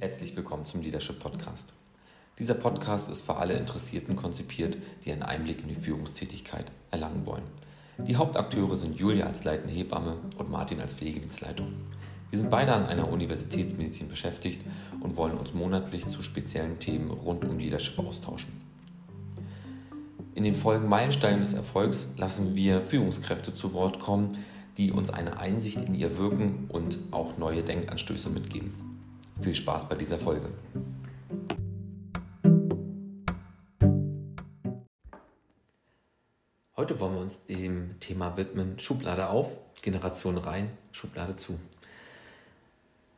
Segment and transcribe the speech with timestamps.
[0.00, 1.72] Herzlich willkommen zum Leadership Podcast.
[2.38, 7.42] Dieser Podcast ist für alle Interessierten konzipiert, die einen Einblick in die Führungstätigkeit erlangen wollen.
[8.06, 11.72] Die Hauptakteure sind Julia als leitende Hebamme und Martin als Pflegedienstleitung.
[12.30, 14.64] Wir sind beide an einer Universitätsmedizin beschäftigt
[15.00, 18.52] und wollen uns monatlich zu speziellen Themen rund um Leadership austauschen.
[20.36, 24.38] In den Folgen Meilensteine des Erfolgs lassen wir Führungskräfte zu Wort kommen,
[24.76, 28.87] die uns eine Einsicht in ihr Wirken und auch neue Denkanstöße mitgeben.
[29.40, 30.50] Viel Spaß bei dieser Folge.
[36.76, 39.50] Heute wollen wir uns dem Thema widmen, Schublade auf,
[39.82, 41.58] Generation rein, Schublade zu.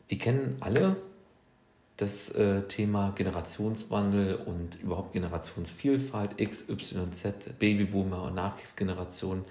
[0.08, 0.96] Wir kennen alle
[1.96, 9.44] das äh, Thema Generationswandel und überhaupt Generationsvielfalt, X, Y, Z, Babyboomer und Nachkriegsgeneration,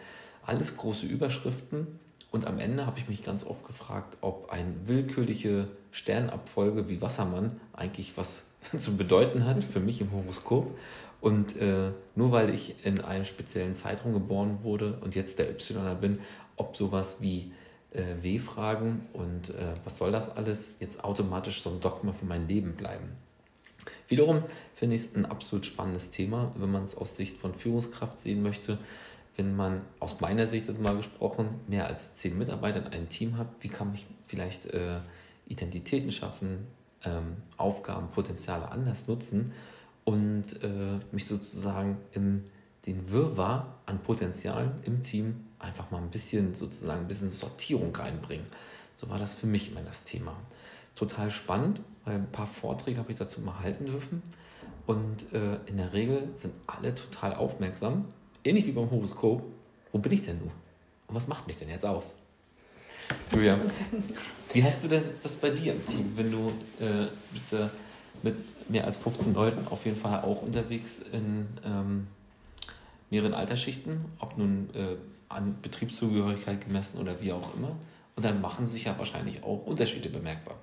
[0.46, 2.00] alles große Überschriften.
[2.32, 7.60] Und am Ende habe ich mich ganz oft gefragt, ob eine willkürliche Sternabfolge wie Wassermann
[7.74, 10.78] eigentlich was zu bedeuten hat für mich im Horoskop.
[11.22, 15.96] Und äh, nur weil ich in einem speziellen Zeitraum geboren wurde und jetzt der Yler
[15.96, 16.20] bin,
[16.56, 17.52] ob sowas wie
[17.92, 22.48] äh, W-Fragen und äh, was soll das alles jetzt automatisch so ein Dogma für mein
[22.48, 23.10] Leben bleiben.
[24.08, 24.44] Wiederum
[24.76, 28.42] finde ich es ein absolut spannendes Thema, wenn man es aus Sicht von Führungskraft sehen
[28.42, 28.78] möchte.
[29.36, 33.38] Wenn man aus meiner Sicht jetzt mal gesprochen mehr als zehn Mitarbeiter in einem Team
[33.38, 35.00] hat, wie kann ich vielleicht äh,
[35.50, 36.68] Identitäten schaffen,
[37.04, 39.52] ähm, Aufgaben, Potenziale anders nutzen
[40.06, 42.46] und äh, mich sozusagen im
[42.86, 48.46] den Wirrwarr an Potenzialen im Team einfach mal ein bisschen sozusagen ein bisschen Sortierung reinbringen.
[48.96, 50.36] So war das für mich immer das Thema.
[50.96, 54.24] Total spannend, weil ein paar Vorträge habe ich dazu mal halten dürfen.
[54.88, 58.06] Und äh, in der Regel sind alle total aufmerksam,
[58.44, 59.44] ähnlich wie beim Horoskop.
[59.92, 60.52] Wo bin ich denn nun?
[61.08, 62.16] Und was macht mich denn jetzt aus?
[63.32, 63.60] Julia,
[64.54, 67.70] wie hast du denn das bei dir im Team, wenn du äh, bist ja
[68.24, 68.36] mit
[68.70, 72.08] mehr als 15 Leuten auf jeden Fall auch unterwegs in ähm,
[73.10, 74.96] mehreren Altersschichten, ob nun äh,
[75.30, 77.76] an Betriebszugehörigkeit gemessen oder wie auch immer.
[78.16, 80.56] Und dann machen sich ja wahrscheinlich auch Unterschiede bemerkbar.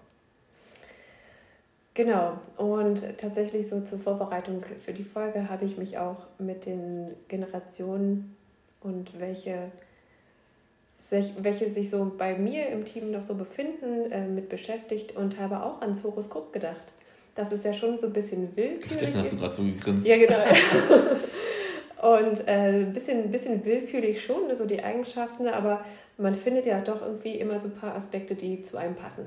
[1.94, 7.14] Genau, und tatsächlich so zur Vorbereitung für die Folge habe ich mich auch mit den
[7.28, 8.36] Generationen
[8.82, 9.72] und welche,
[11.38, 15.62] welche sich so bei mir im Team noch so befinden, äh, mit beschäftigt und habe
[15.62, 16.92] auch ans Horoskop gedacht.
[17.34, 18.96] Das ist ja schon so ein bisschen willkürlich.
[18.98, 20.06] Deswegen hast du gerade so gegrinst.
[20.06, 20.38] Ja, genau.
[22.02, 25.84] Und äh, ein bisschen, bisschen willkürlich schon, ne, so die Eigenschaften, aber
[26.18, 29.26] man findet ja doch irgendwie immer so ein paar Aspekte, die zu einem passen.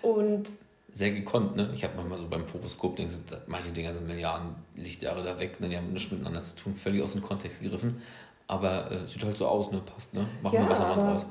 [0.00, 0.52] Und
[0.92, 1.70] sehr gekonnt, ne?
[1.74, 2.98] Ich habe manchmal so beim Horoskop,
[3.46, 5.68] manche Dinger sind Milliarden Lichtjahre da weg, ne?
[5.68, 8.00] die haben nichts miteinander zu tun, völlig aus dem Kontext gegriffen.
[8.46, 9.80] Aber äh, sieht halt so aus, ne?
[9.84, 10.26] Passt, ne?
[10.42, 11.26] Machen ja, wir was am draus.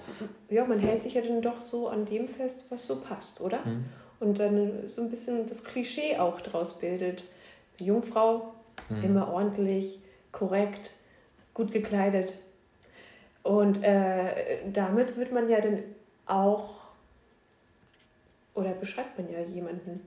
[0.50, 3.64] Ja, man hält sich ja dann doch so an dem fest, was so passt, oder?
[3.64, 3.86] Hm.
[4.20, 7.26] Und dann so ein bisschen das Klischee auch draus bildet.
[7.78, 8.54] Jungfrau,
[8.88, 9.04] hm.
[9.04, 10.00] immer ordentlich,
[10.32, 10.96] korrekt,
[11.54, 12.38] gut gekleidet.
[13.44, 15.80] Und äh, damit wird man ja dann
[16.28, 16.76] auch,
[18.54, 20.02] oder beschreibt man ja jemanden.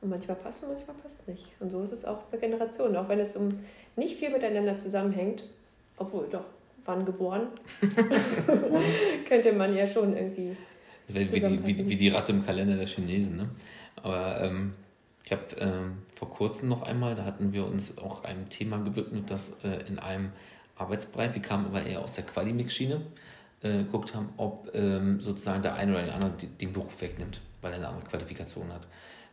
[0.00, 1.44] Und manchmal passt und manchmal passt nicht.
[1.60, 3.60] Und so ist es auch bei Generationen, auch wenn es um
[3.94, 5.44] nicht viel miteinander zusammenhängt,
[6.02, 6.44] obwohl doch,
[6.84, 7.48] wann geboren,
[9.28, 10.56] könnte man ja schon irgendwie.
[11.08, 13.48] Wäre wie die, wie, wie die Ratte im Kalender der Chinesen, ne?
[14.02, 14.74] Aber ähm,
[15.24, 19.30] ich habe ähm, vor kurzem noch einmal, da hatten wir uns auch einem Thema gewidmet,
[19.30, 20.32] das äh, in einem
[20.76, 23.00] Arbeitsbereich, wir kamen aber eher aus der Qualimix-Schiene,
[23.62, 27.72] äh, geguckt haben, ob ähm, sozusagen der eine oder der andere den Beruf wegnimmt, weil
[27.72, 28.88] er eine andere Qualifikation hat.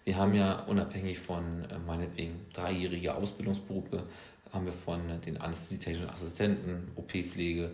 [0.06, 4.03] Wir haben ja unabhängig von äh, meinetwegen dreijährige Ausbildungsberufe,
[4.52, 7.72] haben wir von den anästhesietechnischen Assistenten, OP-Pflege,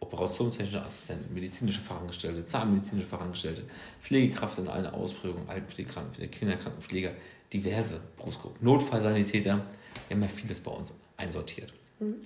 [0.00, 3.62] operationstechnische Assistenten, medizinische Fachangestellte, zahnmedizinische Fachangestellte,
[4.00, 7.12] Pflegekraft in allen Ausprägungen, Altenpflege, Krankenpflege, Kinderkrankenpfleger,
[7.52, 8.64] diverse Berufsgruppen.
[8.64, 9.64] Notfallsanitäter,
[10.08, 11.72] wir haben ja vieles bei uns einsortiert.
[12.00, 12.16] Mhm.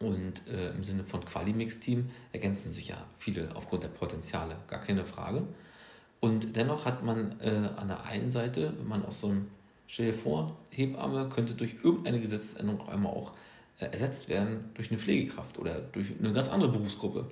[0.00, 5.04] Und äh, im Sinne von Qualimix-Team ergänzen sich ja viele aufgrund der Potenziale, gar keine
[5.04, 5.46] Frage.
[6.20, 9.48] Und dennoch hat man äh, an der einen Seite, wenn man aus so einem,
[9.90, 13.32] stell dir vor, Hebamme könnte durch irgendeine Gesetzesänderung einmal auch
[13.80, 17.26] äh, ersetzt werden durch eine Pflegekraft oder durch eine ganz andere Berufsgruppe.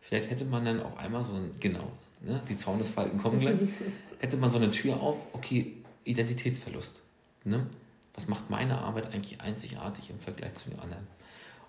[0.00, 3.60] Vielleicht hätte man dann auf einmal so ein, genau, ne, die Zornesfalten kommen gleich,
[4.18, 7.00] hätte man so eine Tür auf, okay, Identitätsverlust.
[7.44, 7.66] Ne?
[8.14, 11.06] Was macht meine Arbeit eigentlich einzigartig im Vergleich zu den anderen?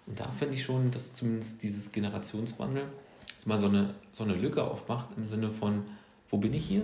[0.07, 2.85] Und da finde ich schon, dass zumindest dieses Generationswandel
[3.45, 5.83] mal so eine, so eine Lücke aufmacht im Sinne von,
[6.29, 6.83] wo bin ich hier?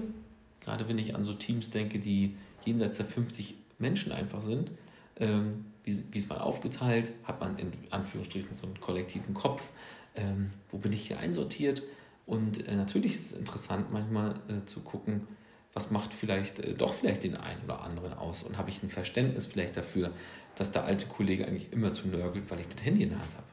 [0.59, 2.35] Gerade wenn ich an so Teams denke, die
[2.67, 4.71] jenseits der 50 Menschen einfach sind,
[5.19, 7.11] ähm, wie, wie ist man aufgeteilt?
[7.23, 9.69] Hat man in Anführungsstrichen so einen kollektiven Kopf?
[10.15, 11.83] Ähm, wo bin ich hier einsortiert?
[12.25, 15.27] Und äh, natürlich ist es interessant, manchmal äh, zu gucken,
[15.73, 18.43] was macht vielleicht äh, doch vielleicht den einen oder anderen aus?
[18.43, 20.11] Und habe ich ein Verständnis vielleicht dafür,
[20.55, 23.35] dass der alte Kollege eigentlich immer zu nörgelt, weil ich das Handy in der Hand
[23.35, 23.47] habe?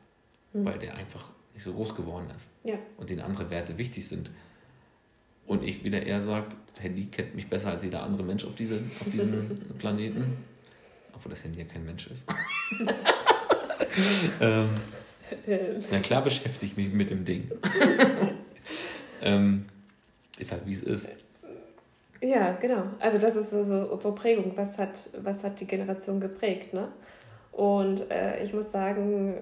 [0.55, 0.65] Mhm.
[0.65, 2.49] Weil der einfach nicht so groß geworden ist.
[2.65, 2.77] Ja.
[2.97, 4.31] Und den andere Werte wichtig sind.
[5.47, 8.55] Und ich wieder eher sage, das Handy kennt mich besser als jeder andere Mensch auf,
[8.55, 10.37] diese, auf diesem Planeten.
[11.15, 12.25] Obwohl das Handy ja kein Mensch ist.
[14.41, 14.69] ähm,
[15.91, 17.51] na klar beschäftige ich mich mit dem Ding.
[19.23, 19.67] ähm,
[20.39, 21.11] ist halt wie es ist.
[22.21, 22.85] Ja, genau.
[23.01, 24.53] Also das ist so, so unsere Prägung.
[24.57, 26.89] Was hat, was hat die Generation geprägt, ne?
[27.53, 29.37] Und äh, ich muss sagen,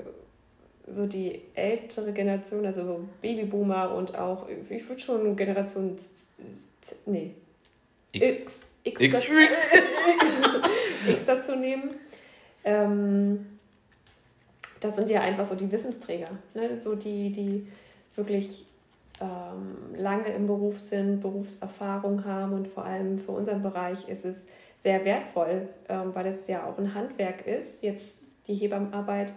[0.92, 7.32] so die ältere Generation, also Babyboomer und auch, ich würde schon Generation Z, nee,
[8.12, 8.44] X,
[8.84, 9.32] X, X, X, dazu,
[11.10, 11.90] X dazu nehmen.
[12.64, 13.46] Ähm,
[14.80, 16.80] das sind ja einfach so die Wissensträger, ne?
[16.80, 17.66] so die, die
[18.16, 18.66] wirklich
[19.20, 24.44] ähm, lange im Beruf sind, Berufserfahrung haben und vor allem für unseren Bereich ist es
[24.80, 28.18] sehr wertvoll, ähm, weil es ja auch ein Handwerk ist, jetzt
[28.48, 29.32] die Hebammenarbeit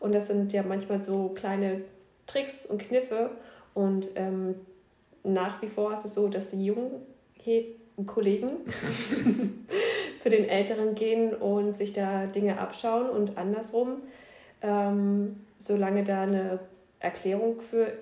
[0.00, 1.82] und das sind ja manchmal so kleine
[2.26, 3.30] Tricks und Kniffe
[3.74, 4.54] und ähm,
[5.24, 7.02] nach wie vor ist es so, dass die jungen
[8.06, 8.50] Kollegen
[10.18, 14.02] zu den Älteren gehen und sich da Dinge abschauen und andersrum,
[14.62, 16.58] ähm, solange da eine
[17.00, 17.92] Erklärung für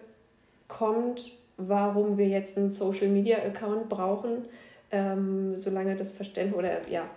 [0.69, 4.47] kommt, warum wir jetzt einen Social Media Account brauchen,
[4.91, 7.09] ähm, solange das Verständnis oder ja,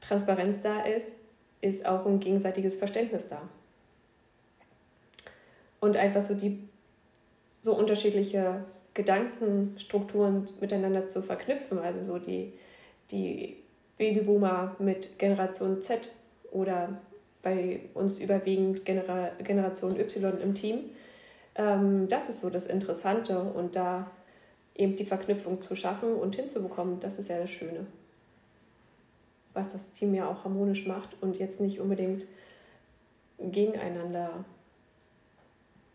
[0.00, 1.14] Transparenz da ist,
[1.60, 3.40] ist auch ein gegenseitiges Verständnis da.
[5.86, 6.58] Und einfach so die
[7.62, 12.52] so unterschiedliche Gedankenstrukturen miteinander zu verknüpfen, also so die,
[13.12, 13.56] die
[13.96, 16.10] Babyboomer mit Generation Z
[16.50, 17.00] oder
[17.40, 20.90] bei uns überwiegend Genera Generation Y im Team,
[21.54, 24.10] ähm, das ist so das Interessante und da
[24.74, 27.86] eben die Verknüpfung zu schaffen und hinzubekommen, das ist ja das Schöne.
[29.54, 32.26] Was das Team ja auch harmonisch macht und jetzt nicht unbedingt
[33.38, 34.44] gegeneinander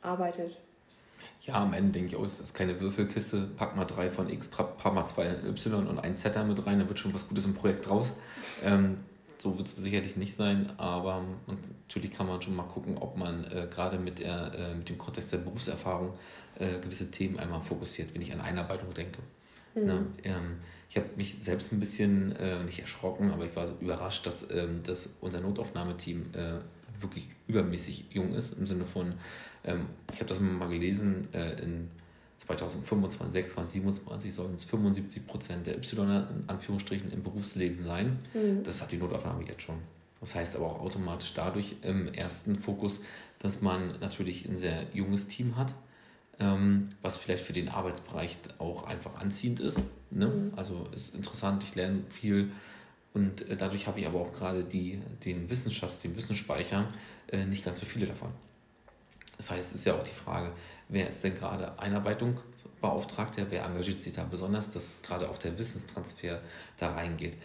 [0.02, 0.58] arbeitet.
[1.42, 4.48] Ja, am Ende denke ich, oh, es ist keine Würfelkiste, pack mal drei von X,
[4.48, 7.54] pack mal zwei Y und ein Z mit rein, da wird schon was Gutes im
[7.54, 8.14] Projekt raus.
[8.64, 8.98] Ähm,
[9.38, 13.44] so wird es sicherlich nicht sein, aber natürlich kann man schon mal gucken, ob man
[13.46, 16.14] äh, gerade mit, äh, mit dem Kontext der Berufserfahrung
[16.60, 19.20] äh, gewisse Themen einmal fokussiert, wenn ich an Einarbeitung denke.
[19.74, 19.86] Mhm.
[19.86, 20.06] Ne?
[20.24, 20.58] Ähm,
[20.90, 24.84] ich habe mich selbst ein bisschen, äh, nicht erschrocken, aber ich war überrascht, dass, ähm,
[24.84, 29.14] dass unser Notaufnahmeteam äh, wirklich übermäßig jung ist, im Sinne von,
[29.64, 31.90] ähm, ich habe das mal gelesen, äh, in
[32.38, 38.20] 2025, 26, 27 sollen es 75 Prozent der Y in Anführungsstrichen im Berufsleben sein.
[38.34, 38.64] Mhm.
[38.64, 39.78] Das hat die Notaufnahme jetzt schon.
[40.20, 43.02] Das heißt aber auch automatisch dadurch im ersten Fokus,
[43.40, 45.74] dass man natürlich ein sehr junges Team hat,
[46.40, 49.82] ähm, was vielleicht für den Arbeitsbereich auch einfach anziehend ist.
[50.10, 50.28] Ne?
[50.28, 50.54] Mhm.
[50.56, 52.52] Also ist interessant, ich lerne viel
[53.14, 56.88] und äh, dadurch habe ich aber auch gerade die, den Wissenschafts-, den Wissensspeicher,
[57.28, 58.30] äh, nicht ganz so viele davon.
[59.42, 60.54] Das heißt, es ist ja auch die Frage,
[60.88, 62.40] wer ist denn gerade Einarbeitung
[62.80, 66.40] beauftragt, wer engagiert sich da besonders, dass gerade auch der Wissenstransfer
[66.78, 67.38] da reingeht.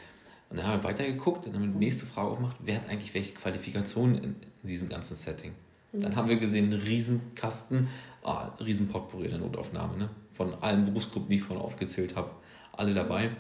[0.51, 3.15] Und dann haben wir weitergeguckt und dann die nächste Frage auch gemacht, wer hat eigentlich
[3.15, 5.55] welche Qualifikationen in, in diesem ganzen Setting.
[5.93, 6.03] Mhm.
[6.03, 7.89] Dann haben wir gesehen, einen Riesenkasten,
[8.23, 10.11] ah, riesen Potpourri der Notaufnahme, ne?
[10.35, 12.31] von allen Berufsgruppen, die ich vorhin aufgezählt habe,
[12.73, 13.31] alle dabei.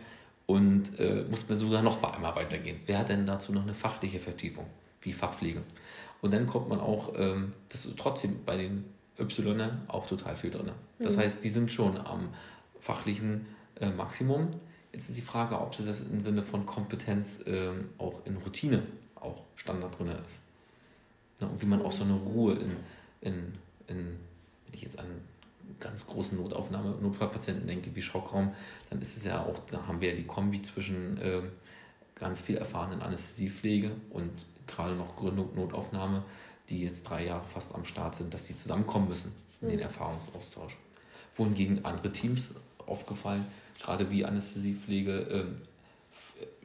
[0.46, 2.80] Und äh, mussten wir sogar noch mal einmal weitergehen.
[2.86, 4.64] Wer hat denn dazu noch eine fachliche Vertiefung,
[5.02, 5.62] wie Fachpflege?
[6.23, 8.85] Und dann kommt man auch, ähm, das ist trotzdem bei den
[9.18, 10.70] Y auch total viel drin.
[10.99, 11.20] Das mhm.
[11.20, 12.28] heißt, die sind schon am
[12.80, 13.46] fachlichen
[13.80, 14.49] äh, Maximum.
[14.92, 18.82] Jetzt ist die Frage, ob das im Sinne von Kompetenz ähm, auch in Routine
[19.14, 20.40] auch Standard drin ist.
[21.40, 22.76] Ja, und wie man auch so eine Ruhe in,
[23.20, 23.54] in,
[23.88, 24.16] in
[24.66, 25.06] wenn ich jetzt an
[25.80, 28.52] ganz großen Notaufnahme, Notfallpatienten denke, wie Schockraum,
[28.90, 31.42] dann ist es ja auch, da haben wir ja die Kombi zwischen äh,
[32.14, 34.30] ganz viel erfahrenen Anästhesiepflege und
[34.66, 36.25] gerade noch Gründung, Notaufnahme,
[36.68, 39.85] die jetzt drei Jahre fast am Start sind, dass die zusammenkommen müssen in den mhm.
[39.85, 40.76] Erfahrungsaustausch.
[41.35, 42.50] Wohingegen andere Teams
[42.87, 43.46] aufgefallen,
[43.80, 45.44] gerade wie Anästhesiepflege, äh,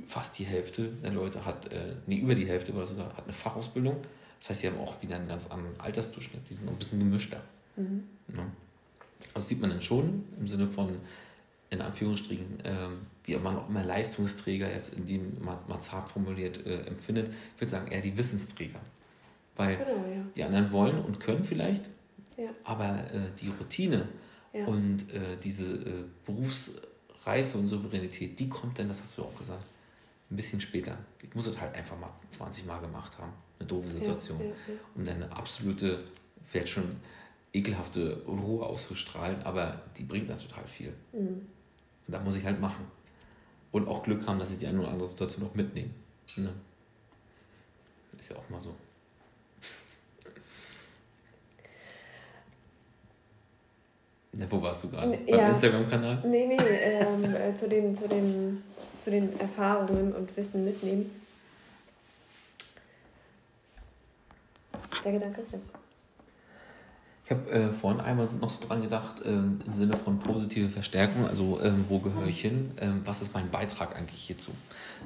[0.05, 3.33] fast die Hälfte der Leute hat, äh, nee, über die Hälfte oder sogar, hat eine
[3.33, 3.97] Fachausbildung.
[4.39, 7.41] Das heißt, sie haben auch wieder einen ganz anderen Altersdurchschnitt, die sind ein bisschen gemischter.
[7.75, 8.03] Mhm.
[8.27, 8.45] Ja.
[9.33, 10.99] Also sieht man dann schon im Sinne von,
[11.69, 15.37] in Anführungsstrichen, ähm, wie man auch immer Leistungsträger jetzt in dem
[15.67, 18.79] Mazart formuliert äh, empfindet, ich würde sagen eher die Wissensträger.
[19.55, 20.25] Weil genau, ja.
[20.35, 21.89] die anderen wollen und können vielleicht,
[22.37, 22.49] ja.
[22.63, 24.07] aber äh, die Routine
[24.53, 24.65] ja.
[24.65, 29.65] und äh, diese äh, Berufsreife und Souveränität, die kommt dann, das hast du auch gesagt,
[30.29, 30.97] ein bisschen später.
[31.21, 33.33] Ich muss es halt einfach mal 20 Mal gemacht haben.
[33.59, 34.41] Eine doofe Situation.
[34.95, 36.03] Um dann eine absolute,
[36.41, 36.95] vielleicht schon
[37.53, 40.93] ekelhafte Ruhe auszustrahlen, aber die bringt da total viel.
[41.11, 41.47] Mhm.
[42.07, 42.85] Und da muss ich halt machen.
[43.71, 45.93] Und auch Glück haben, dass sie die eine oder andere Situation noch mitnehmen.
[46.35, 46.51] Ne?
[48.19, 48.75] Ist ja auch mal so.
[54.33, 55.19] Na, wo warst du gerade?
[55.27, 55.37] Ja.
[55.37, 56.23] Beim Instagram-Kanal?
[56.25, 58.63] Nee, nee, ähm, äh, zu, den, zu, den,
[58.99, 61.11] zu den Erfahrungen und Wissen mitnehmen.
[65.03, 65.61] Der Gedanke ist weg.
[67.31, 71.25] Ich habe äh, vorhin einmal noch so dran gedacht, ähm, im Sinne von positive Verstärkung,
[71.25, 74.51] also ähm, wo gehöre ich hin, ähm, was ist mein Beitrag eigentlich hierzu?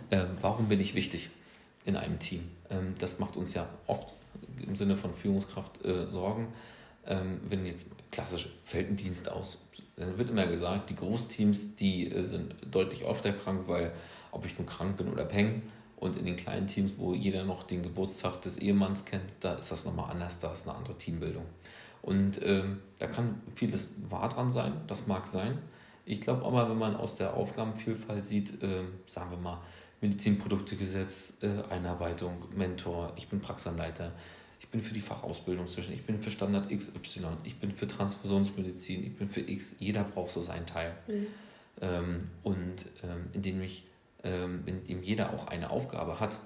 [0.09, 1.29] Ähm, warum bin ich wichtig
[1.85, 2.49] in einem Team?
[2.71, 4.11] Ähm, das macht uns ja oft
[4.59, 6.47] im Sinne von Führungskraft äh, Sorgen.
[7.05, 9.59] Ähm, wenn jetzt klassisch fällt ein Dienst aus,
[9.95, 13.91] dann wird immer gesagt, die Großteams, die äh, sind deutlich öfter krank, weil
[14.31, 15.61] ob ich nur krank bin oder peng,
[15.97, 19.71] und in den kleinen Teams, wo jeder noch den Geburtstag des Ehemanns kennt, da ist
[19.71, 21.45] das nochmal anders, da ist eine andere Teambildung.
[22.05, 25.57] Und ähm, da kann vieles wahr dran sein, das mag sein.
[26.05, 29.59] Ich glaube aber, wenn man aus der Aufgabenvielfalt sieht, äh, sagen wir mal,
[30.01, 34.11] Medizinproduktegesetz, äh, Einarbeitung, Mentor, ich bin Praxanleiter,
[34.59, 39.03] ich bin für die Fachausbildung zwischen, ich bin für Standard XY, ich bin für Transfusionsmedizin,
[39.03, 40.93] ich bin für X, jeder braucht so seinen Teil.
[41.07, 41.27] Mhm.
[41.81, 43.83] Ähm, und ähm, indem ich
[44.23, 46.39] ähm, in dem jeder auch eine Aufgabe hat,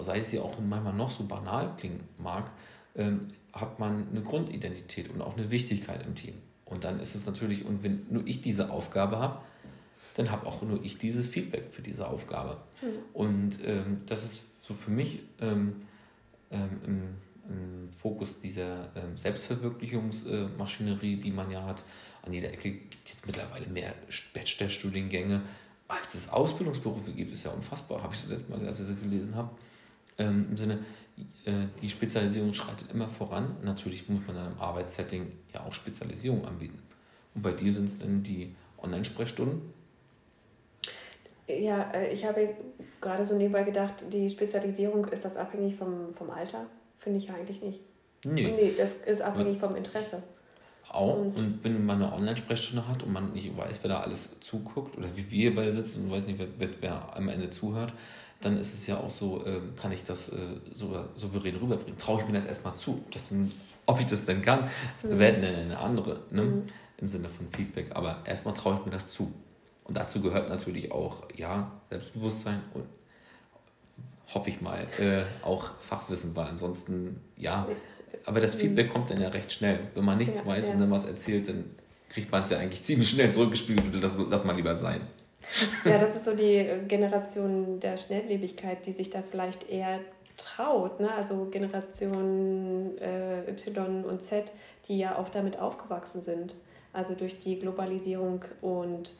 [0.00, 2.50] sei es ja auch manchmal noch so banal klingen mag,
[2.94, 6.34] ähm, hat man eine Grundidentität und auch eine Wichtigkeit im Team.
[6.64, 9.40] Und dann ist es natürlich, und wenn nur ich diese Aufgabe habe,
[10.14, 12.58] dann habe auch nur ich dieses Feedback für diese Aufgabe.
[12.82, 12.86] Mhm.
[13.12, 15.82] Und ähm, das ist so für mich ähm,
[16.50, 17.08] ähm im,
[17.48, 21.84] im, Fokus dieser ähm, Selbstverwirklichungsmaschinerie, die man ja hat.
[22.22, 23.94] An jeder Ecke gibt es jetzt mittlerweile mehr
[24.32, 25.42] Bachelorstudiengänge,
[25.88, 27.32] als es Ausbildungsberufe gibt.
[27.32, 29.50] Ist ja unfassbar, habe ich das letzte Mal, als ich das gelesen habe.
[30.18, 30.78] Ähm, Im Sinne,
[31.44, 33.56] äh, die Spezialisierung schreitet immer voran.
[33.62, 36.78] Natürlich muss man dann im Arbeitssetting ja auch Spezialisierung anbieten.
[37.34, 39.62] Und bei dir sind es dann die Online-Sprechstunden?
[41.48, 42.56] Ja, äh, ich habe jetzt
[43.00, 46.66] gerade so nebenbei gedacht, die Spezialisierung, ist das abhängig vom, vom Alter?
[46.98, 47.80] Finde ich ja eigentlich nicht.
[48.24, 48.52] Nee.
[48.52, 50.22] Nee, das ist abhängig vom Interesse.
[50.88, 54.40] Auch, und, und wenn man eine Online-Sprechstunde hat und man nicht weiß, wer da alles
[54.40, 57.92] zuguckt oder wie wir beide sitzen und weiß nicht, wer, wer am Ende zuhört,
[58.44, 60.36] dann ist es ja auch so, äh, kann ich das äh,
[60.72, 61.96] so souverän rüberbringen?
[61.96, 63.02] Traue ich mir das erstmal zu?
[63.10, 63.30] Das,
[63.86, 65.08] ob ich das denn kann, das mhm.
[65.10, 66.42] bewerten dann eine andere, ne?
[66.42, 66.62] Mhm.
[66.98, 67.86] im Sinne von Feedback.
[67.94, 69.32] Aber erstmal traue ich mir das zu.
[69.84, 72.84] Und dazu gehört natürlich auch, ja, Selbstbewusstsein und
[74.34, 77.66] hoffe ich mal, äh, auch Fachwissen, weil ansonsten, ja,
[78.24, 78.60] aber das mhm.
[78.60, 79.78] Feedback kommt dann ja recht schnell.
[79.94, 80.74] Wenn man nichts ja, weiß ja.
[80.74, 81.64] und dann was erzählt, dann
[82.08, 85.00] kriegt man es ja eigentlich ziemlich schnell zurückgespiegelt und das lass mal lieber sein.
[85.84, 90.00] Ja, das ist so die Generation der Schnelllebigkeit, die sich da vielleicht eher
[90.36, 91.00] traut.
[91.00, 91.12] Ne?
[91.12, 94.52] Also Generation äh, Y und Z,
[94.88, 96.54] die ja auch damit aufgewachsen sind.
[96.92, 99.12] Also durch die Globalisierung und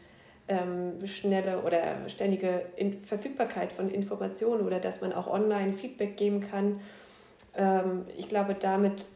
[0.48, 6.40] ähm, schnelle oder ständige In Verfügbarkeit von Informationen oder dass man auch online Feedback geben
[6.40, 6.80] kann.
[7.54, 9.06] Ähm, ich glaube, damit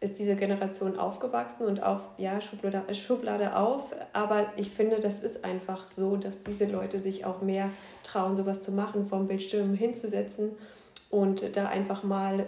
[0.00, 3.94] ist diese Generation aufgewachsen und auch, ja, Schublade, Schublade auf.
[4.12, 7.70] Aber ich finde, das ist einfach so, dass diese Leute sich auch mehr
[8.02, 10.50] trauen, sowas zu machen, vom Bildschirm hinzusetzen
[11.08, 12.46] und da einfach mal,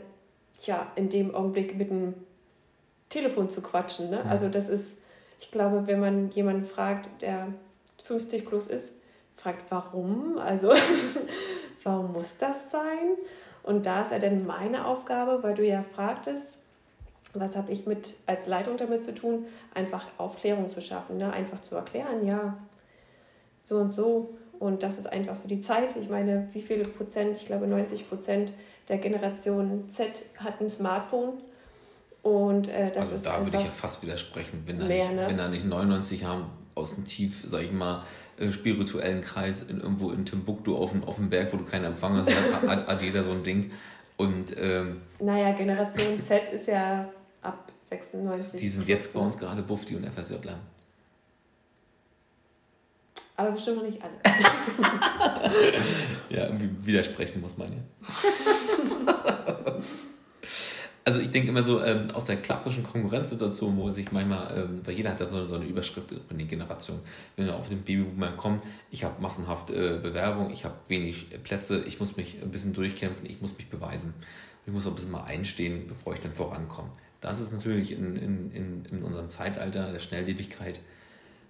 [0.59, 2.15] tja, in dem Augenblick mit dem
[3.09, 4.11] Telefon zu quatschen.
[4.11, 4.25] Ne?
[4.27, 4.99] Also das ist,
[5.41, 7.49] ich glaube, wenn man jemanden fragt, der
[8.05, 8.95] 50 plus ist,
[9.37, 10.37] fragt, warum?
[10.39, 10.73] Also,
[11.83, 13.17] warum muss das sein?
[13.63, 16.58] Und da ist ja dann meine Aufgabe, weil du ja fragtest,
[17.35, 21.33] was habe ich mit als Leitung damit zu tun, einfach Aufklärung zu schaffen, ne?
[21.33, 22.57] einfach zu erklären, ja,
[23.65, 24.37] so und so.
[24.59, 25.95] Und das ist einfach so die Zeit.
[25.97, 28.53] Ich meine, wie viele Prozent, ich glaube 90 Prozent
[28.89, 31.35] der Generation Z hat ein Smartphone.
[32.23, 35.15] Und äh, das also ist da würde ich ja fast widersprechen, wenn da, mehr, nicht,
[35.15, 35.27] ne?
[35.29, 38.03] wenn da nicht 99 haben aus dem tief, sag ich mal,
[38.39, 41.85] äh, spirituellen Kreis in, irgendwo in Timbuktu auf dem, auf dem Berg, wo du keinen
[41.85, 42.31] Empfang hast,
[42.69, 43.71] hat, hat jeder so ein Ding.
[44.17, 47.09] Und, ähm, naja, Generation Z ist ja
[47.43, 48.61] ab 96.
[48.61, 50.59] Die sind jetzt bei uns gerade Bufti und FSJler.
[53.37, 54.15] Aber bestimmt noch nicht alle.
[56.29, 57.79] ja, irgendwie widersprechen muss man ja.
[61.05, 64.95] also ich denke immer so ähm, aus der klassischen Konkurrenzsituation, wo sich manchmal, ähm, weil
[64.95, 67.01] jeder hat da so, so eine Überschrift in den Generationen,
[67.37, 71.39] wenn wir auf den Babyboomer kommen, ich habe massenhaft äh, Bewerbung, ich habe wenig äh,
[71.39, 74.15] Plätze, ich muss mich ein bisschen durchkämpfen, ich muss mich beweisen.
[74.67, 76.91] Ich muss auch ein bisschen mal einstehen, bevor ich dann vorankomme.
[77.21, 80.81] Das ist natürlich in, in, in, in unserem Zeitalter der Schnelllebigkeit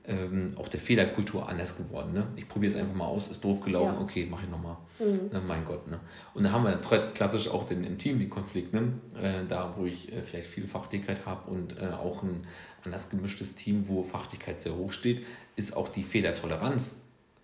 [0.09, 2.15] ähm, auch der Fehlerkultur anders geworden.
[2.15, 2.27] Ne?
[2.37, 4.01] Ich probiere es einfach mal aus, ist doof gelaufen, ja.
[4.01, 4.77] okay, mache ich nochmal.
[4.99, 5.31] Mhm.
[5.31, 5.87] Ne, mein Gott.
[5.87, 6.01] Ne?
[6.33, 6.77] Und da haben wir
[7.13, 8.93] klassisch auch den, im Team die Konflikte, ne?
[9.21, 12.47] äh, da wo ich äh, vielleicht viel Fachlichkeit habe und äh, auch ein
[12.85, 16.97] anders gemischtes Team, wo Fachlichkeit sehr hoch steht, ist auch die Fehlertoleranz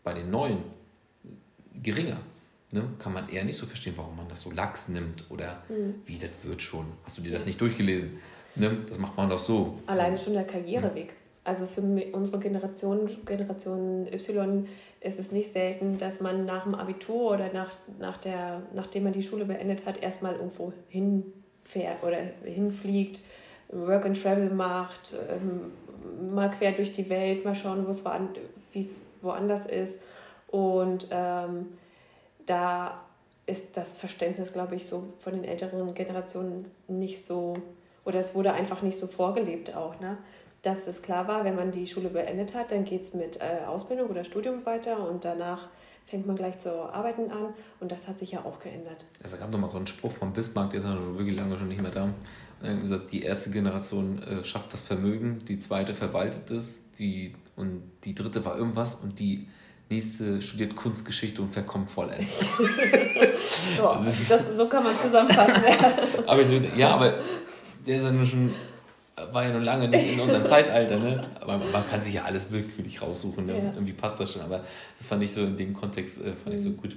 [0.03, 0.59] bei den Neuen
[1.83, 2.21] geringer.
[2.75, 2.83] Ne?
[2.99, 5.95] Kann man eher nicht so verstehen, warum man das so lax nimmt oder mhm.
[6.07, 6.87] wie das wird schon.
[7.05, 8.19] Hast du dir das nicht durchgelesen?
[8.57, 8.79] Ne?
[8.89, 9.79] Das macht man doch so.
[9.87, 11.15] Allein schon der Karriereweg.
[11.45, 14.67] Also für unsere Generation, Generation Y,
[15.01, 19.13] ist es nicht selten, dass man nach dem Abitur oder nach, nach der, nachdem man
[19.13, 23.21] die Schule beendet hat, erstmal irgendwo hinfährt oder hinfliegt,
[23.69, 27.87] Work and Travel macht, ähm, mal quer durch die Welt, mal schauen,
[28.73, 30.01] wie es woanders ist.
[30.49, 31.67] Und ähm,
[32.47, 33.01] da
[33.47, 37.55] ist das Verständnis, glaube ich, so von den älteren Generationen nicht so,
[38.05, 40.19] oder es wurde einfach nicht so vorgelebt auch, ne?
[40.65, 43.67] dass es klar war, wenn man die Schule beendet hat, dann geht es mit äh,
[43.67, 45.69] Ausbildung oder Studium weiter und danach
[46.07, 49.05] fängt man gleich zu arbeiten an und das hat sich ja auch geändert.
[49.23, 51.69] Also gab noch mal so einen Spruch von Bismarck, der ist ja wirklich lange schon
[51.69, 52.13] nicht mehr da.
[52.63, 57.35] Er hat gesagt, die erste Generation äh, schafft das Vermögen, die zweite verwaltet es, die
[57.57, 59.49] und die dritte war irgendwas und die
[59.91, 62.41] nächste studiert Kunstgeschichte und verkommt vollends.
[63.77, 65.65] so, das, so kann man zusammenfassen.
[66.27, 67.19] aber so, ja, aber
[67.87, 68.55] der ist ja nur schon,
[69.33, 71.29] war ja noch lange nicht in unserem Zeitalter, ne?
[71.41, 73.59] Aber man kann sich ja alles willkürlich raussuchen, ne?
[73.59, 73.73] Ja.
[73.75, 74.65] Irgendwie passt das schon, aber
[74.99, 76.77] das fand ich so in dem Kontext äh, fand ich so mhm.
[76.79, 76.97] gut.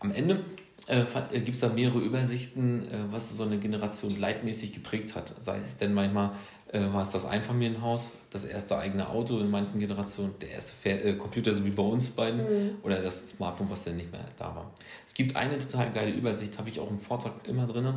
[0.00, 0.44] Am Ende
[0.86, 5.34] äh, äh gibt es da mehrere Übersichten, äh, was so eine Generation leitmäßig geprägt hat.
[5.38, 6.32] Sei es denn manchmal
[6.72, 11.04] äh, war es das Einfamilienhaus, das erste eigene Auto in manchen Generationen, der erste Fair,
[11.04, 12.70] äh, Computer, so wie bei uns beiden, mhm.
[12.82, 14.70] oder das Smartphone, was dann nicht mehr da war.
[15.06, 17.94] Es gibt eine total geile Übersicht, habe ich auch im Vortrag immer drin.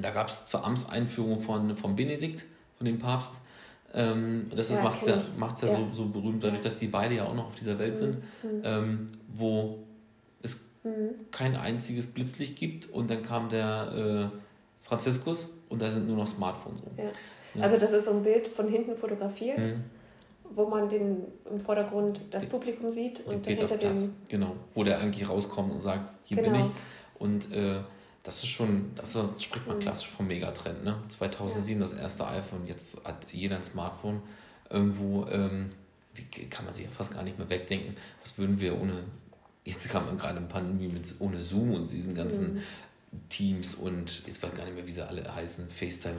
[0.00, 2.44] Da gab es zur Amtseinführung von, von Benedikt,
[2.76, 3.32] von dem Papst.
[3.94, 5.74] Ähm, das ja, macht es ja, macht's ja, ja.
[5.76, 7.96] So, so berühmt, dadurch, dass die beide ja auch noch auf dieser Welt mhm.
[7.96, 8.62] sind, mhm.
[8.64, 9.78] ähm, wo
[10.84, 11.30] mhm.
[11.30, 14.38] kein einziges Blitzlicht gibt und dann kam der äh,
[14.80, 16.92] Franziskus und da sind nur noch Smartphones rum.
[16.96, 17.62] Ja.
[17.62, 19.84] Also das ist so ein Bild von hinten fotografiert, mhm.
[20.54, 24.14] wo man den, im Vordergrund das Publikum sieht und hinter dem...
[24.28, 26.52] Genau, wo der eigentlich rauskommt und sagt, hier genau.
[26.52, 26.70] bin ich.
[27.18, 27.80] Und äh,
[28.22, 29.12] das ist schon, das
[29.42, 29.80] spricht man mhm.
[29.80, 30.84] klassisch vom Megatrend.
[30.84, 30.96] Ne?
[31.08, 31.86] 2007 ja.
[31.86, 34.22] das erste iPhone, jetzt hat jeder ein Smartphone.
[34.70, 35.70] Irgendwo, ähm,
[36.14, 39.04] wie kann man sich ja fast gar nicht mehr wegdenken, was würden wir ohne,
[39.68, 42.62] jetzt kam man gerade in Pandemie mit ohne Zoom und diesen ganzen mhm.
[43.28, 46.16] Teams und ich weiß gar nicht mehr, wie sie alle heißen, FaceTime,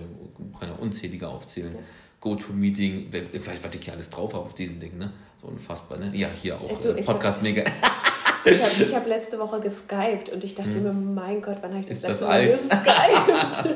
[0.60, 1.74] kann ja unzählige aufzählen.
[1.74, 1.80] Ja.
[2.22, 5.12] Go-To-Meeting, vielleicht was ich hier alles drauf habe auf diesem Ding, ne?
[5.38, 6.12] So unfassbar, ne?
[6.14, 7.64] Ja, hier auch du, äh, Podcast mega.
[8.46, 10.84] Ich habe hab letzte Woche geskypt und ich dachte hm.
[10.84, 13.76] mir, mein Gott, wann habe ich das Ist letzte das Mal geskypt?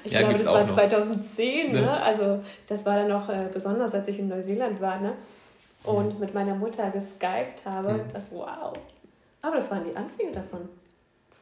[0.04, 1.80] ich ja, glaube, das war 2010, ne?
[1.80, 2.02] ne?
[2.02, 5.12] Also das war dann noch äh, besonders, als ich in Neuseeland war, ne?
[5.84, 7.92] Und mit meiner Mutter geskypt habe.
[7.94, 8.12] Hm.
[8.12, 8.72] dachte, wow.
[9.42, 10.68] Aber das waren die Anfänge davon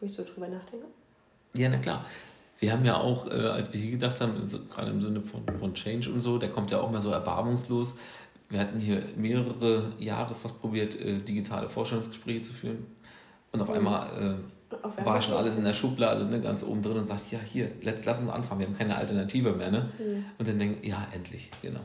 [0.00, 0.86] wo ich so drüber nachdenke.
[1.56, 2.04] Ja, na klar.
[2.60, 5.44] Wir haben ja auch, äh, als wir hier gedacht haben, also gerade im Sinne von,
[5.58, 7.94] von Change und so, der kommt ja auch mal so erbarmungslos.
[8.48, 12.86] Wir hatten hier mehrere Jahre fast probiert, äh, digitale Vorstellungsgespräche zu führen.
[13.52, 13.74] Und auf mhm.
[13.74, 14.38] einmal
[14.72, 17.70] äh, war schon alles in der Schublade, ne, ganz oben drin und sagt, ja, hier,
[17.82, 19.70] let's, lass uns anfangen, wir haben keine Alternative mehr.
[19.70, 19.90] Ne?
[19.98, 20.24] Mhm.
[20.38, 21.80] Und dann denken, ja, endlich, genau.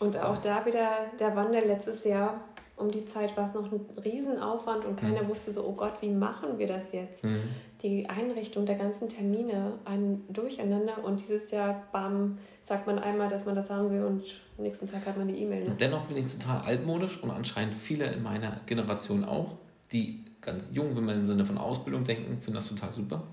[0.00, 2.40] Und auch da wieder der Wandel letztes Jahr
[2.80, 5.28] um die Zeit war es noch ein Riesenaufwand und keiner mhm.
[5.28, 7.22] wusste so, oh Gott, wie machen wir das jetzt?
[7.22, 7.42] Mhm.
[7.82, 13.44] Die Einrichtung der ganzen Termine, ein Durcheinander und dieses Jahr, bam, sagt man einmal, dass
[13.44, 14.22] man das sagen will und
[14.56, 15.68] nächsten Tag hat man die E-Mail.
[15.68, 15.76] Ne?
[15.78, 19.56] Dennoch bin ich total altmodisch und anscheinend viele in meiner Generation auch,
[19.92, 23.24] die ganz jung, wenn wir im Sinne von Ausbildung denken, finden das total super.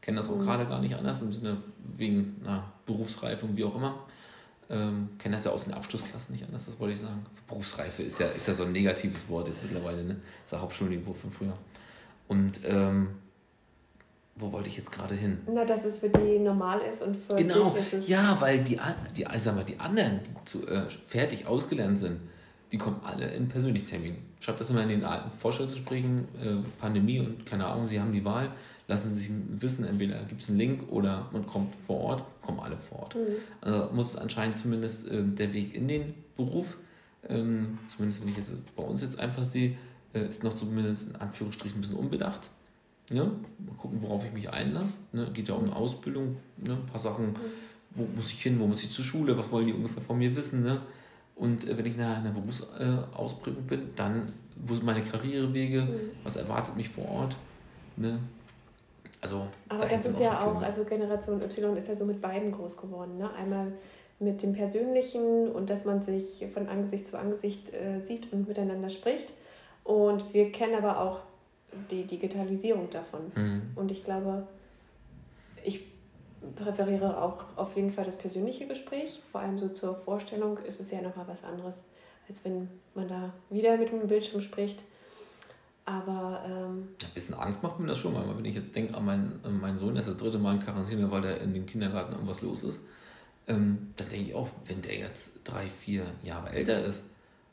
[0.00, 0.42] Kennen das auch mhm.
[0.42, 1.56] gerade gar nicht anders, im Sinne
[1.96, 3.98] wegen na, Berufsreifung, wie auch immer
[4.70, 7.24] ähm, kenne das ja aus den Abschlussklassen nicht anders, das wollte ich sagen.
[7.46, 10.14] Berufsreife ist ja, ist ja so ein negatives Wort jetzt mittlerweile, ne?
[10.14, 11.54] Das ist ja Hauptschulniveau von früher.
[12.28, 13.08] Und ähm,
[14.36, 15.38] wo wollte ich jetzt gerade hin?
[15.46, 17.70] Na, dass es für die normal ist und für genau.
[17.70, 18.08] dich ist es.
[18.08, 18.80] Ja, weil die,
[19.16, 22.20] die, sag mal, die anderen, die zu, äh, fertig ausgelernt sind,
[22.74, 24.16] die kommen alle in persönlichen Termin.
[24.40, 28.12] Ich habe das immer in den alten Vorstellungsgesprächen, äh, Pandemie und keine Ahnung, sie haben
[28.12, 28.50] die Wahl,
[28.88, 29.30] lassen sie sich
[29.62, 33.14] wissen, entweder gibt es einen Link oder man kommt vor Ort, kommen alle vor Ort.
[33.14, 33.20] Mhm.
[33.60, 36.76] Also muss anscheinend zumindest äh, der Weg in den Beruf,
[37.28, 39.76] ähm, zumindest wenn ich es bei uns jetzt einfach sehe,
[40.12, 42.50] äh, ist noch zumindest in Anführungsstrichen ein bisschen unbedacht.
[43.12, 43.22] Ja?
[43.24, 44.98] Mal gucken, worauf ich mich einlasse.
[45.12, 45.30] Ne?
[45.32, 46.72] Geht ja um Ausbildung, ne?
[46.72, 47.36] ein paar Sachen, mhm.
[47.94, 50.34] wo muss ich hin, wo muss ich zur Schule, was wollen die ungefähr von mir
[50.36, 50.64] wissen.
[50.64, 50.80] Ne?
[51.36, 56.10] Und äh, wenn ich nachher in der Berufsausbildung bin, dann, wo sind meine Karrierewege, mhm.
[56.22, 57.36] was erwartet mich vor Ort.
[57.96, 58.18] Ne?
[59.20, 62.76] Also, Aber das ist ja auch, also Generation Y ist ja so mit beiden groß
[62.76, 63.16] geworden.
[63.18, 63.32] Ne?
[63.32, 63.72] Einmal
[64.18, 68.90] mit dem Persönlichen und dass man sich von Angesicht zu Angesicht äh, sieht und miteinander
[68.90, 69.32] spricht.
[69.82, 71.20] Und wir kennen aber auch
[71.90, 73.32] die Digitalisierung davon.
[73.34, 73.62] Mhm.
[73.74, 74.46] Und ich glaube,
[75.64, 75.84] ich
[76.54, 79.20] präferiere auch auf jeden Fall das persönliche Gespräch.
[79.32, 81.82] Vor allem so zur Vorstellung ist es ja nochmal was anderes,
[82.28, 84.82] als wenn man da wieder mit einem Bildschirm spricht.
[85.84, 86.42] Aber.
[86.46, 89.40] Ähm, ein bisschen Angst macht mir das schon mal, wenn ich jetzt denke an meinen,
[89.42, 92.12] an meinen Sohn, der ist das dritte Mal in Quarantäne, weil da in dem Kindergarten
[92.12, 92.80] irgendwas los ist.
[93.46, 97.04] Ähm, dann denke ich auch, wenn der jetzt drei, vier Jahre älter ist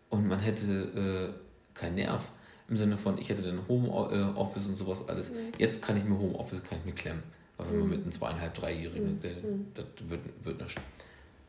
[0.09, 2.31] und man hätte äh, keinen Nerv,
[2.69, 5.31] im Sinne von, ich hätte dann Homeoffice und sowas alles.
[5.31, 5.51] Mhm.
[5.57, 7.21] Jetzt kann ich mir Homeoffice, kann ich mir klemmen.
[7.61, 7.93] Aber wenn man mhm.
[7.95, 9.19] mit einem zweieinhalb, dreijährigen, mhm.
[9.19, 9.65] der, mhm.
[9.73, 10.79] das wird, wird nicht.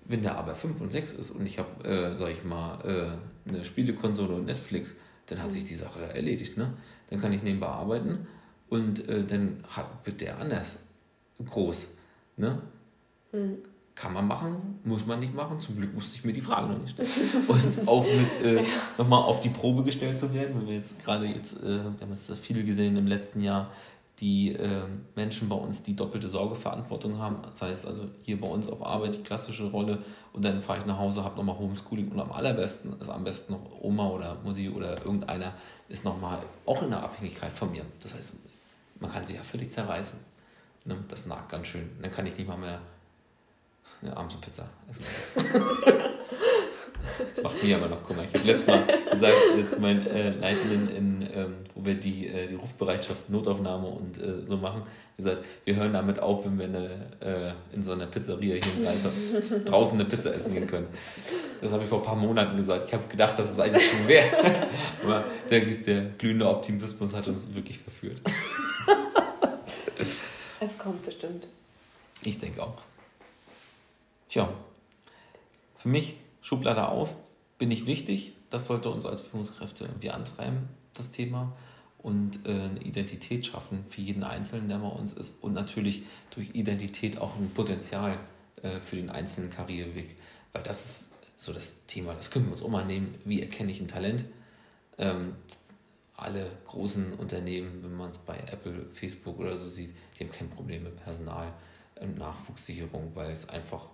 [0.04, 3.48] Wenn der aber fünf und sechs ist und ich habe, äh, sag ich mal, äh,
[3.48, 4.96] eine Spielekonsole und Netflix,
[5.26, 5.52] dann hat mhm.
[5.52, 6.56] sich die Sache erledigt.
[6.56, 6.72] Ne?
[7.10, 8.26] Dann kann ich nebenbei arbeiten
[8.68, 10.80] und äh, dann hat, wird der anders
[11.44, 11.90] groß.
[12.36, 12.60] Ne?
[13.32, 13.58] Mhm.
[13.94, 15.60] Kann man machen, muss man nicht machen.
[15.60, 17.08] Zum Glück musste ich mir die Frage noch nicht stellen.
[17.48, 18.64] Und auch mit äh,
[18.96, 22.10] nochmal auf die Probe gestellt zu werden, wenn wir jetzt gerade jetzt, äh, wir haben
[22.10, 23.70] es viel gesehen im letzten Jahr,
[24.22, 24.84] die äh,
[25.16, 27.42] Menschen bei uns, die doppelte Sorgeverantwortung haben.
[27.42, 29.98] Das heißt also hier bei uns auf Arbeit die klassische Rolle
[30.32, 33.54] und dann fahre ich nach Hause, habe nochmal Homeschooling und am allerbesten ist am besten
[33.54, 35.54] noch Oma oder Mutti oder irgendeiner
[35.88, 37.84] ist nochmal auch in der Abhängigkeit von mir.
[38.00, 38.34] Das heißt,
[39.00, 40.20] man kann sich ja völlig zerreißen.
[40.84, 40.96] Ne?
[41.08, 41.90] Das nagt ganz schön.
[42.00, 42.80] dann kann ich nicht mal mehr
[44.02, 45.04] eine abends Pizza essen.
[47.34, 48.22] Das macht mir aber noch Kummer.
[48.24, 52.46] Ich habe letztes Mal gesagt, jetzt mein äh, Leitenden, in, ähm, wo wir die, äh,
[52.48, 54.82] die Rufbereitschaft, Notaufnahme und äh, so machen,
[55.16, 56.88] gesagt, wir hören damit auf, wenn wir eine,
[57.20, 59.14] äh, in so einer Pizzeria hier in Greifswald
[59.68, 60.88] draußen eine Pizza essen gehen können.
[61.60, 62.84] Das habe ich vor ein paar Monaten gesagt.
[62.88, 64.26] Ich habe gedacht, dass es eigentlich schon wäre.
[65.02, 68.18] Aber der, der glühende Optimismus hat uns wirklich verführt.
[70.64, 71.48] Es kommt bestimmt.
[72.22, 72.78] Ich denke auch.
[74.28, 74.48] Tja,
[75.76, 77.16] für mich, Schublade auf,
[77.56, 78.34] bin ich wichtig.
[78.50, 81.56] Das sollte uns als Führungskräfte irgendwie antreiben, das Thema.
[81.98, 85.36] Und äh, eine Identität schaffen für jeden Einzelnen, der bei uns ist.
[85.40, 86.02] Und natürlich
[86.34, 88.18] durch Identität auch ein Potenzial
[88.62, 90.16] äh, für den einzelnen Karriereweg.
[90.52, 93.14] Weil das ist so das Thema, das können wir uns auch mal nehmen.
[93.24, 94.24] Wie erkenne ich ein Talent?
[94.98, 95.36] Ähm,
[96.16, 100.50] alle großen Unternehmen, wenn man es bei Apple, Facebook oder so sieht, die haben kein
[100.50, 101.52] Problem mit Personal
[102.00, 103.88] und Nachwuchssicherung, weil es einfach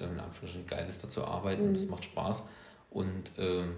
[0.00, 1.68] in Anführungsstrichen geil ist, da zu arbeiten.
[1.68, 1.74] Mhm.
[1.74, 2.42] Das macht Spaß.
[2.90, 3.76] Und ähm,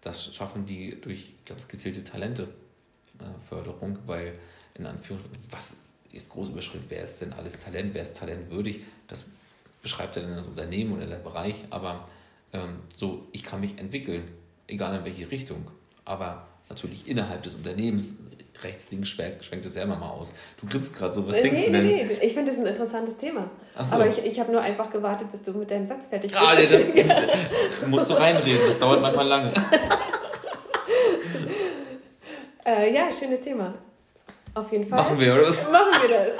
[0.00, 4.38] das schaffen die durch ganz gezielte Talenteförderung, äh, weil
[4.74, 5.78] in Anführungsstrichen, was
[6.12, 9.26] jetzt groß überschrieben, wer ist denn alles Talent, wer ist talentwürdig, das
[9.82, 12.08] beschreibt ja dann das Unternehmen oder der Bereich, aber
[12.52, 14.26] ähm, so, ich kann mich entwickeln,
[14.66, 15.70] egal in welche Richtung,
[16.04, 18.16] aber natürlich innerhalb des Unternehmens
[18.62, 20.32] rechts, links schwenkt, schwenkt es ja immer mal aus.
[20.60, 21.86] Du grinst gerade so, was nee, denkst nee, du denn?
[21.86, 23.50] Nee, ich finde das ein interessantes Thema.
[23.80, 23.94] So.
[23.94, 26.42] Aber ich, ich habe nur einfach gewartet, bis du mit deinem Satz fertig bist.
[26.42, 29.52] Ah, nee, das, musst du reinreden, das dauert manchmal lange.
[32.64, 33.74] äh, ja, schönes Thema.
[34.54, 34.98] Auf jeden Fall.
[34.98, 35.70] Machen wir, oder was?
[35.70, 36.36] Machen wir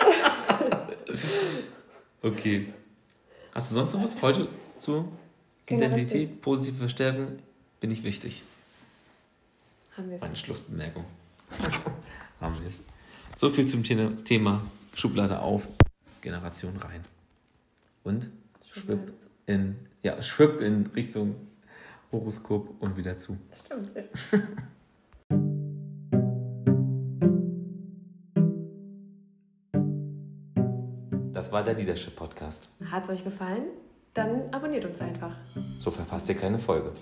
[1.07, 1.19] das.
[2.23, 2.73] okay.
[3.55, 5.09] Hast du sonst noch was heute zu
[5.69, 7.43] Identität, positive Verstärken?
[7.81, 8.43] Bin ich wichtig.
[9.97, 10.23] Haben wir es.
[10.23, 11.05] Meine Schlussbemerkung.
[12.41, 12.81] Haben wir es.
[13.37, 13.83] So viel zum
[14.25, 14.63] Thema
[14.95, 15.67] Schublade auf,
[16.21, 17.03] Generation rein.
[18.05, 18.31] Und
[18.71, 19.13] schwipp
[19.47, 21.35] in, ja, schwipp in Richtung
[22.11, 23.39] Horoskop und wieder zu.
[23.53, 23.91] Stimmt.
[31.35, 32.69] Das war der Leadership Podcast.
[32.91, 33.69] Hat es euch gefallen?
[34.15, 35.37] Dann abonniert uns einfach.
[35.77, 36.93] So verpasst ihr keine Folge.